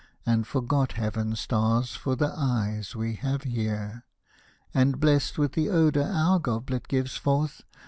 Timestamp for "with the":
5.37-5.69